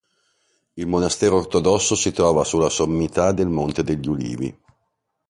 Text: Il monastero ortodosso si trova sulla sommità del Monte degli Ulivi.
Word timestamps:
Il 0.73 0.87
monastero 0.87 1.35
ortodosso 1.37 1.93
si 1.93 2.11
trova 2.11 2.43
sulla 2.43 2.69
sommità 2.71 3.31
del 3.33 3.49
Monte 3.49 3.83
degli 3.83 4.07
Ulivi. 4.07 4.59